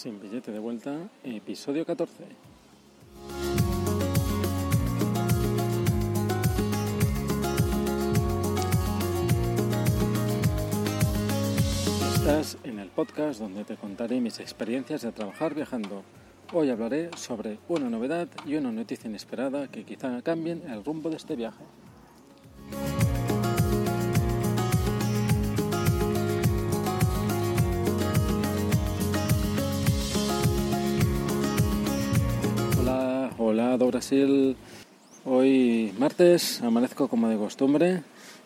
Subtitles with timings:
[0.00, 2.24] Sin billete de vuelta, episodio 14.
[12.14, 16.02] Estás en el podcast donde te contaré mis experiencias de trabajar viajando.
[16.54, 21.16] Hoy hablaré sobre una novedad y una noticia inesperada que quizá cambien el rumbo de
[21.16, 21.62] este viaje.
[33.50, 34.54] Hola, do Brasil.
[35.24, 38.02] Hoy martes amanezco como de costumbre.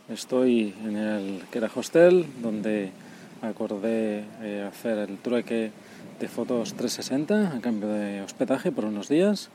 [0.09, 2.89] Estoy en el Kera Hostel donde
[3.43, 5.73] acordé eh, hacer el trueque
[6.19, 9.51] de fotos 360 a cambio de hospedaje por unos días.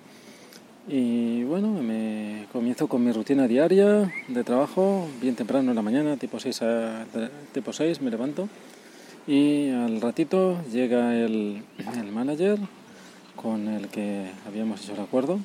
[0.88, 6.18] Y bueno, me comienzo con mi rutina diaria de trabajo, bien temprano en la mañana,
[6.18, 7.06] tipo 6, a-
[7.54, 8.48] tipo 6 me levanto.
[9.26, 11.64] Y al ratito llega el,
[11.98, 12.60] el manager
[13.42, 15.40] con el que habíamos hecho el acuerdo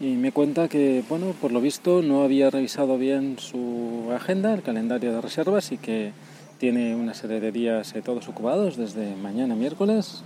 [0.00, 4.62] y me cuenta que, bueno, por lo visto no había revisado bien su agenda, el
[4.62, 6.12] calendario de reservas y que
[6.58, 10.22] tiene una serie de días eh, todos ocupados desde mañana miércoles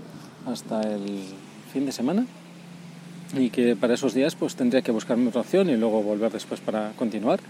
[0.46, 1.20] hasta el
[1.72, 2.26] fin de semana
[3.36, 6.60] y que para esos días pues tendría que buscarme otra opción y luego volver después
[6.60, 7.40] para continuar.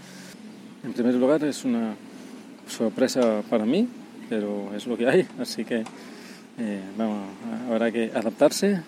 [0.83, 1.95] En primer lugar es una
[2.67, 3.87] sorpresa para mí,
[4.29, 5.83] pero es lo que hay, así que
[6.59, 6.81] eh,
[7.69, 8.81] habrá que adaptarse.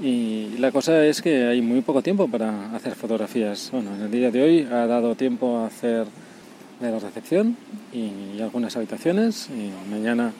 [0.00, 3.70] Y la cosa es que hay muy poco tiempo para hacer fotografías.
[3.72, 6.06] Bueno, en el día de hoy ha dado tiempo a hacer
[6.80, 7.56] de la recepción
[7.92, 10.32] y algunas habitaciones y mañana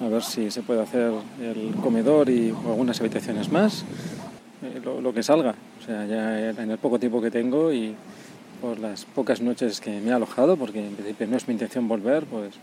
[0.00, 3.84] a ver si se puede hacer el comedor y algunas habitaciones más,
[4.62, 5.54] eh, lo, lo que salga.
[5.80, 7.94] O sea, ya en el poco tiempo que tengo y
[8.60, 11.88] por las pocas noches que me he alojado, porque en principio no es mi intención
[11.88, 12.54] volver, pues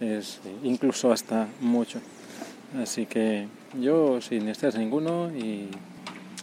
[0.00, 2.00] es incluso hasta mucho.
[2.78, 3.48] Así que
[3.80, 5.68] yo sin estrés ninguno y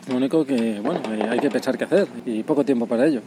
[0.09, 3.21] lo único que, bueno, eh, hay que pensar qué hacer y poco tiempo para ello.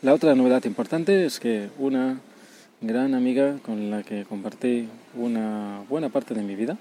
[0.00, 2.20] La otra novedad importante es que una
[2.80, 6.78] gran amiga con la que compartí una buena parte de mi vida,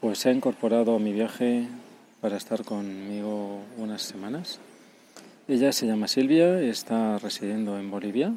[0.00, 1.66] pues se ha incorporado a mi viaje
[2.20, 4.60] para estar conmigo unas semanas.
[5.48, 8.32] Ella se llama Silvia, está residiendo en Bolivia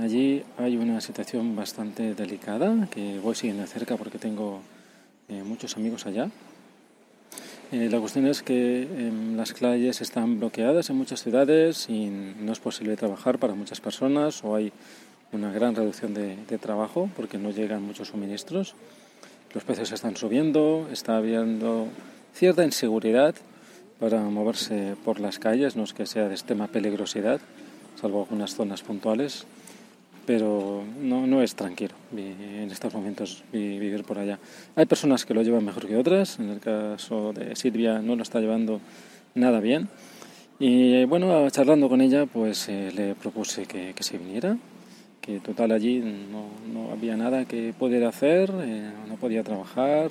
[0.00, 4.60] allí hay una situación bastante delicada que voy siguiendo de cerca porque tengo
[5.28, 6.30] eh, muchos amigos allá.
[7.70, 12.52] Eh, la cuestión es que eh, las calles están bloqueadas en muchas ciudades y no
[12.52, 14.72] es posible trabajar para muchas personas o hay
[15.32, 18.74] una gran reducción de, de trabajo porque no llegan muchos suministros.
[19.52, 21.88] Los precios están subiendo, está habiendo
[22.34, 23.34] cierta inseguridad
[24.00, 27.40] para moverse por las calles, no es que sea de extrema peligrosidad,
[28.00, 29.44] salvo algunas zonas puntuales,
[30.26, 34.38] pero no, no es tranquilo en estos momentos vi- vivir por allá.
[34.76, 38.22] Hay personas que lo llevan mejor que otras, en el caso de Silvia no lo
[38.22, 38.80] está llevando
[39.34, 39.88] nada bien.
[40.60, 44.56] Y bueno, charlando con ella, pues eh, le propuse que, que se viniera,
[45.20, 50.10] que total allí no, no había nada que pudiera hacer, eh, no podía trabajar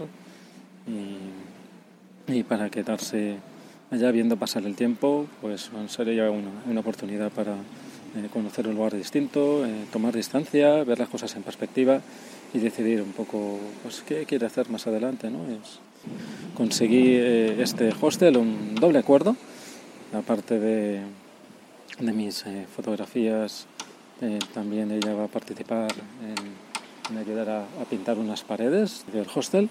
[0.88, 3.38] y, y para quedarse
[3.92, 7.54] allá viendo pasar el tiempo, pues sería una, una oportunidad para
[8.16, 12.02] eh, conocer un lugar distinto, eh, tomar distancia, ver las cosas en perspectiva
[12.54, 15.30] y decidir un poco pues, qué quiere hacer más adelante.
[15.30, 15.40] ¿no?
[15.46, 15.80] Es,
[16.56, 19.36] conseguí eh, este hostel, un doble acuerdo,
[20.14, 21.02] aparte de,
[22.00, 22.46] de mis
[22.76, 23.68] fotografías,
[24.54, 25.92] también ella va a participar
[26.24, 29.70] en, en ayudar a pintar unas paredes del hostel.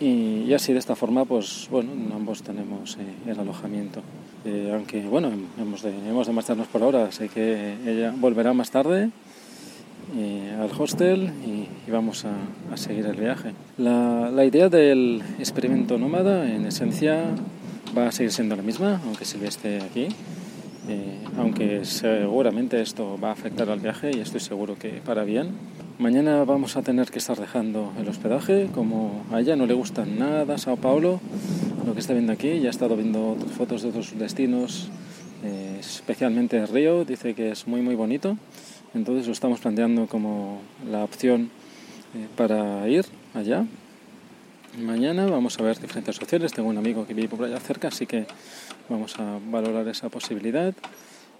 [0.00, 4.02] Y, y así de esta forma, pues bueno, ambos tenemos eh, el alojamiento.
[4.44, 8.70] Eh, aunque bueno, hemos de, hemos de marcharnos por ahora, sé que ella volverá más
[8.70, 9.10] tarde
[10.16, 12.32] eh, al hostel y, y vamos a,
[12.72, 13.52] a seguir el viaje.
[13.78, 17.22] La, la idea del experimento nómada, en esencia,
[17.96, 20.08] va a seguir siendo la misma, aunque Silvia esté aquí.
[20.86, 25.52] Eh, aunque seguramente esto va a afectar al viaje y estoy seguro que para bien.
[25.98, 30.04] Mañana vamos a tener que estar dejando el hospedaje, como a ella no le gusta
[30.04, 31.20] nada Sao Paulo,
[31.86, 34.88] lo que está viendo aquí, ya ha estado viendo fotos de otros destinos,
[35.44, 38.36] eh, especialmente Río, dice que es muy muy bonito,
[38.92, 40.60] entonces lo estamos planteando como
[40.90, 41.50] la opción
[42.14, 43.64] eh, para ir allá.
[44.78, 48.06] Mañana vamos a ver diferentes opciones, tengo un amigo que vive por allá cerca, así
[48.06, 48.26] que
[48.88, 50.74] vamos a valorar esa posibilidad.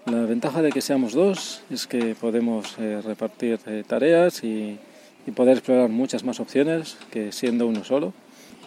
[0.05, 4.79] La ventaja de que seamos dos es que podemos eh, repartir eh, tareas y,
[5.27, 8.13] y poder explorar muchas más opciones que siendo uno solo.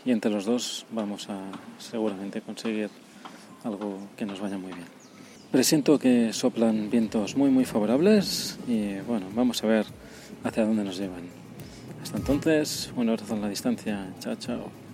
[0.05, 1.39] Y entre los dos vamos a
[1.79, 2.91] seguramente conseguir
[3.65, 4.87] algo que nos vaya muy bien.
[5.51, 9.87] Presiento que soplan vientos muy muy favorables y bueno, vamos a ver
[10.45, 11.48] hacia dónde nos llevan.
[12.03, 14.15] Hasta entonces, un abrazo en la distancia.
[14.21, 14.88] Chao, chao.